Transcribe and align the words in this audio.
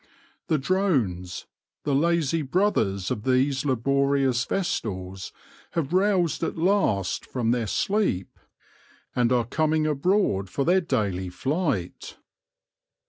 The 0.47 0.57
drones, 0.57 1.45
the 1.83 1.93
lazy 1.93 2.41
brothers 2.41 3.11
of 3.11 3.21
these 3.21 3.65
laborious 3.65 4.43
vestals, 4.45 5.31
have 5.73 5.93
roused 5.93 6.41
at 6.41 6.57
last 6.57 7.23
from 7.23 7.51
their 7.51 7.67
sleep, 7.67 8.39
and 9.15 9.31
are 9.31 9.45
coming 9.45 9.85
abroad 9.85 10.49
for 10.49 10.65
their 10.65 10.81
daily 10.81 11.29
flight. 11.29 12.17